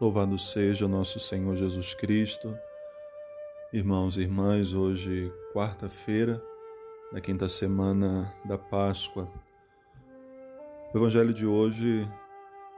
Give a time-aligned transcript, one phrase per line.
[0.00, 2.56] Louvado seja nosso Senhor Jesus Cristo.
[3.70, 6.42] Irmãos e irmãs, hoje, quarta-feira,
[7.12, 9.30] da quinta semana da Páscoa.
[10.94, 12.08] O Evangelho de hoje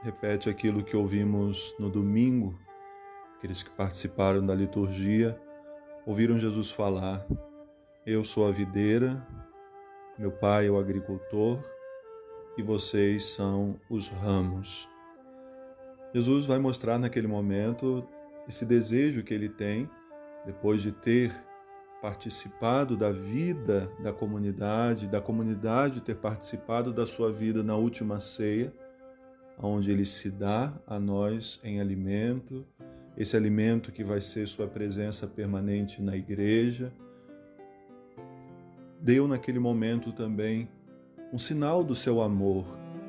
[0.01, 2.59] repete aquilo que ouvimos no domingo.
[3.37, 5.39] Aqueles que participaram da liturgia
[6.05, 7.25] ouviram Jesus falar:
[8.05, 9.25] Eu sou a videira,
[10.19, 11.63] meu pai é o agricultor
[12.57, 14.92] e vocês são os ramos.
[16.13, 18.07] Jesus vai mostrar naquele momento
[18.47, 19.89] esse desejo que ele tem,
[20.45, 21.33] depois de ter
[22.01, 28.71] participado da vida da comunidade, da comunidade ter participado da sua vida na última ceia,
[29.57, 32.65] onde ele se dá a nós em alimento,
[33.17, 36.93] esse alimento que vai ser sua presença permanente na igreja.
[38.99, 40.69] Deu naquele momento também
[41.31, 42.65] um sinal do seu amor,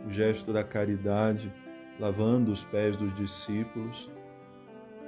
[0.07, 1.53] o gesto da caridade
[1.99, 4.11] lavando os pés dos discípulos,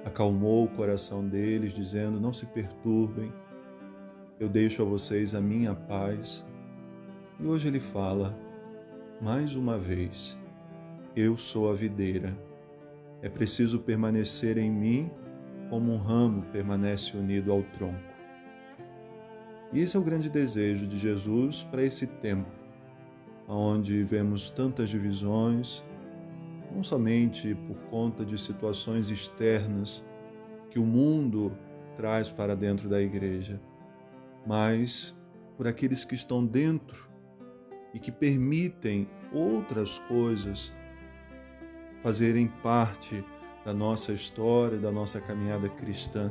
[0.05, 3.33] acalmou o coração deles, dizendo: Não se perturbem,
[4.39, 6.47] eu deixo a vocês a minha paz.
[7.41, 8.37] E hoje ele fala,
[9.21, 10.37] mais uma vez:
[11.15, 12.37] Eu sou a videira.
[13.23, 15.11] É preciso permanecer em mim
[15.71, 18.15] como um ramo permanece unido ao tronco.
[19.73, 22.49] E esse é o grande desejo de Jesus para esse tempo,
[23.49, 25.85] onde vemos tantas divisões,
[26.77, 30.05] não somente por conta de situações externas
[30.69, 31.57] que o mundo
[31.95, 33.59] traz para dentro da igreja,
[34.47, 35.19] mas
[35.57, 37.09] por aqueles que estão dentro
[37.95, 40.71] e que permitem outras coisas
[42.03, 43.25] fazerem parte
[43.65, 46.31] da nossa história, da nossa caminhada cristã,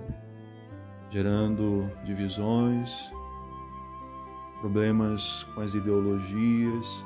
[1.09, 3.12] gerando divisões,
[4.59, 7.04] problemas com as ideologias,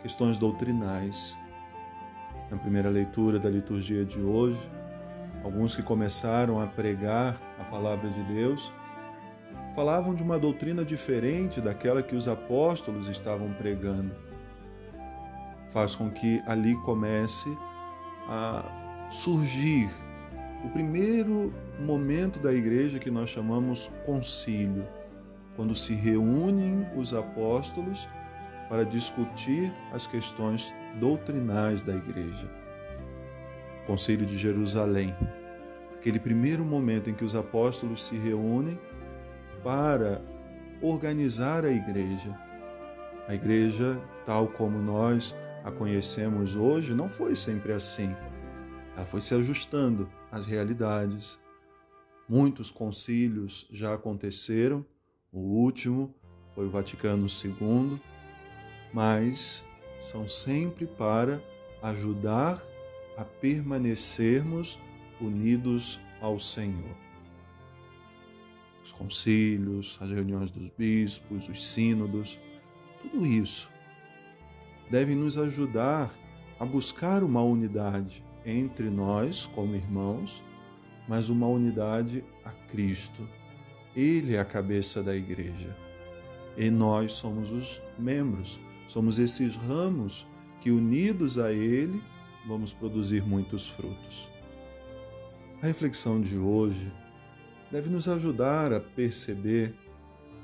[0.00, 1.36] questões doutrinais
[2.50, 4.58] na primeira leitura da liturgia de hoje,
[5.42, 8.72] alguns que começaram a pregar a palavra de Deus
[9.74, 14.10] falavam de uma doutrina diferente daquela que os apóstolos estavam pregando.
[15.68, 17.48] Faz com que ali comece
[18.26, 19.90] a surgir
[20.64, 24.86] o primeiro momento da igreja que nós chamamos concílio,
[25.54, 28.08] quando se reúnem os apóstolos
[28.68, 32.50] para discutir as questões doutrinais da igreja.
[33.86, 35.14] Conselho de Jerusalém,
[35.94, 38.78] aquele primeiro momento em que os apóstolos se reúnem
[39.62, 40.20] para
[40.82, 42.36] organizar a igreja.
[43.28, 45.34] A igreja, tal como nós
[45.64, 48.14] a conhecemos hoje, não foi sempre assim.
[48.96, 51.40] Ela foi se ajustando às realidades.
[52.28, 54.84] Muitos concílios já aconteceram,
[55.32, 56.14] o último
[56.54, 58.00] foi o Vaticano II
[58.96, 59.62] mas
[60.00, 61.42] são sempre para
[61.82, 62.64] ajudar
[63.14, 64.80] a permanecermos
[65.20, 66.96] unidos ao Senhor.
[68.82, 72.40] Os concílios, as reuniões dos bispos, os sínodos,
[73.02, 73.68] tudo isso
[74.90, 76.10] deve nos ajudar
[76.58, 80.42] a buscar uma unidade entre nós como irmãos,
[81.06, 83.28] mas uma unidade a Cristo.
[83.94, 85.76] Ele é a cabeça da igreja
[86.56, 90.26] e nós somos os membros Somos esses ramos
[90.60, 92.02] que, unidos a Ele,
[92.46, 94.28] vamos produzir muitos frutos.
[95.60, 96.92] A reflexão de hoje
[97.70, 99.74] deve nos ajudar a perceber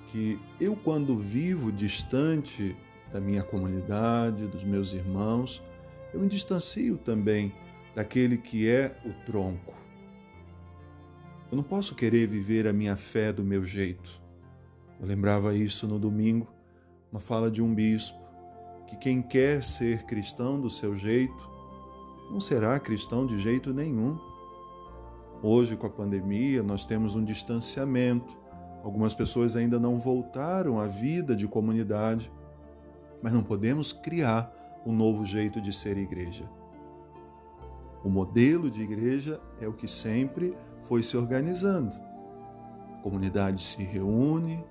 [0.09, 2.75] que eu, quando vivo distante
[3.13, 5.63] da minha comunidade, dos meus irmãos,
[6.13, 7.55] eu me distancio também
[7.95, 9.75] daquele que é o tronco.
[11.51, 14.21] Eu não posso querer viver a minha fé do meu jeito.
[14.99, 16.49] Eu lembrava isso no domingo,
[17.11, 18.32] uma fala de um bispo
[18.87, 21.51] que quem quer ser cristão do seu jeito
[22.31, 24.19] não será cristão de jeito nenhum.
[25.43, 28.39] Hoje, com a pandemia, nós temos um distanciamento.
[28.83, 32.33] Algumas pessoas ainda não voltaram à vida de comunidade,
[33.23, 34.53] mas não podemos criar
[34.87, 36.49] um novo jeito de ser igreja.
[38.05, 41.95] O modelo de igreja é o que sempre foi se organizando.
[42.95, 44.65] A comunidade se reúne,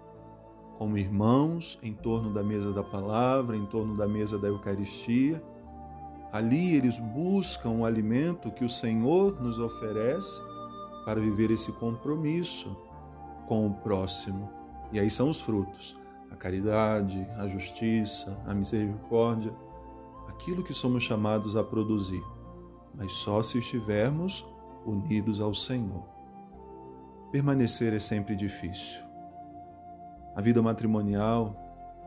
[0.81, 5.39] como irmãos em torno da mesa da palavra, em torno da mesa da Eucaristia.
[6.33, 10.41] Ali eles buscam o alimento que o Senhor nos oferece
[11.05, 12.75] para viver esse compromisso
[13.47, 14.49] com o próximo.
[14.91, 15.95] E aí são os frutos:
[16.31, 19.53] a caridade, a justiça, a misericórdia,
[20.29, 22.23] aquilo que somos chamados a produzir,
[22.95, 24.43] mas só se estivermos
[24.83, 26.07] unidos ao Senhor.
[27.31, 29.10] Permanecer é sempre difícil.
[30.35, 31.55] A vida matrimonial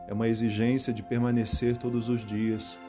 [0.07, 2.79] é uma exigência de permanecer todos os dias.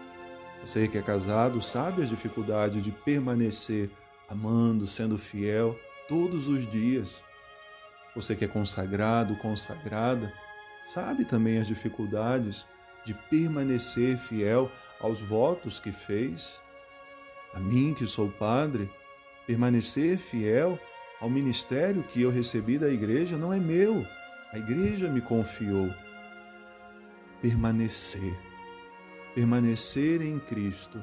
[0.62, 3.90] Você que é casado sabe as dificuldades de permanecer
[4.28, 5.78] amando, sendo fiel
[6.08, 7.22] todos os dias.
[8.14, 10.32] Você que é consagrado, consagrada,
[10.86, 12.66] sabe também as dificuldades
[13.04, 16.62] de permanecer fiel aos votos que fez.
[17.52, 18.90] A mim, que sou padre,
[19.46, 20.78] permanecer fiel
[21.20, 24.04] ao ministério que eu recebi da igreja não é meu,
[24.56, 25.92] a igreja me confiou.
[27.42, 28.34] Permanecer,
[29.34, 30.98] permanecer em Cristo,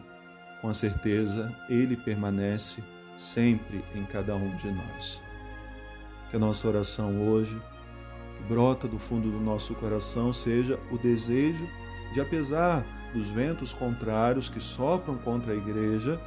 [0.59, 2.83] com certeza, Ele permanece
[3.15, 5.21] sempre em cada um de nós.
[6.31, 7.55] Que a nossa oração hoje,
[8.38, 11.69] que brota do fundo do nosso coração, seja o desejo
[12.11, 12.83] de, apesar
[13.13, 16.19] dos ventos contrários que sopram contra a igreja,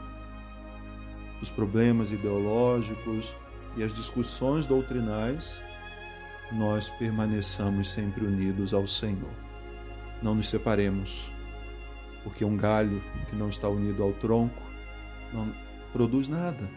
[1.40, 3.34] dos problemas ideológicos
[3.76, 5.60] e as discussões doutrinais,
[6.52, 9.30] nós permaneçamos sempre unidos ao Senhor.
[10.22, 11.32] Não nos separemos,
[12.22, 14.62] porque um galho que não está unido ao tronco
[15.32, 15.52] não
[15.92, 16.68] produz nada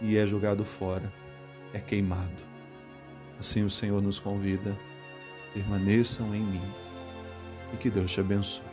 [0.00, 1.12] e é jogado fora,
[1.72, 2.48] é queimado.
[3.38, 4.76] Assim o Senhor nos convida:
[5.54, 6.72] permaneçam em mim
[7.72, 8.67] e que Deus te abençoe.